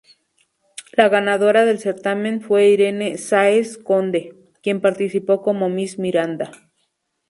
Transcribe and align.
La 0.93 1.09
ganadora 1.09 1.63
del 1.63 1.77
certamen 1.77 2.41
fue 2.41 2.69
Irene 2.69 3.19
Sáez 3.19 3.77
Conde, 3.77 4.33
quien 4.63 4.81
participó 4.81 5.43
como 5.43 5.69
Miss 5.69 5.99
Miranda. 5.99 6.49